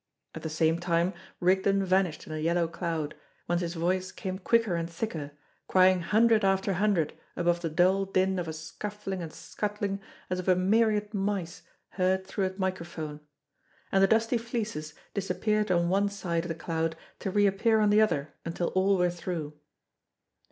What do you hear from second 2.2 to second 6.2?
in a yellow cloud, whence his voice came quicker and thicker, crying